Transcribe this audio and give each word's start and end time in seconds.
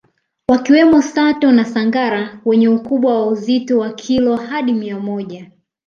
Wakiwemo 0.47 1.01
Sato 1.01 1.51
na 1.51 1.65
Sangara 1.65 2.41
wenye 2.45 2.67
ukubwa 2.67 3.19
wa 3.21 3.27
uzito 3.27 3.79
wa 3.79 3.93
kilo 3.93 4.35
hadi 4.35 4.73
mia 4.73 4.99
moja 4.99 5.51